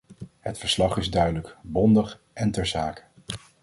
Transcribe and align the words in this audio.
Het 0.39 0.57
verslag 0.57 0.97
is 0.97 1.09
duidelijk, 1.09 1.57
bondig 1.63 2.21
en 2.33 2.51
ter 2.51 2.65
zake. 2.65 3.01